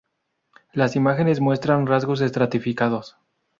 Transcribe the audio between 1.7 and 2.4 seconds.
rasgos